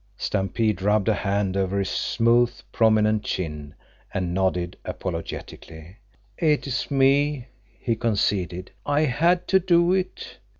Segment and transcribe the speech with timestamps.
[0.17, 3.75] Stampede rubbed a hand over his smooth, prominent chin
[4.11, 5.97] and nodded apologetically.
[6.39, 8.71] "It's me," he conceded.
[8.83, 10.39] "I had to do it.